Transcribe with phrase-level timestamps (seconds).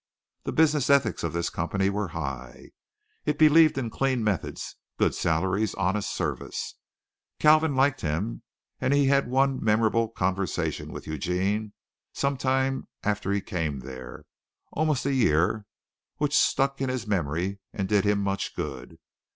[0.45, 2.71] The business ethics of this company were high.
[3.27, 6.75] It believed in clean methods, good salaries, honest service.
[7.39, 8.41] Kalvin liked him,
[8.79, 11.73] and he had one memorable conversation with Eugene
[12.13, 14.23] some time after he came there
[14.71, 15.67] almost a year
[16.17, 18.97] which stuck in his memory and did him much good.